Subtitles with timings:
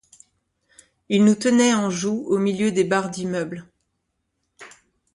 [1.09, 3.67] Ils nous tenaient en joue au milieu des barres d'immeubles.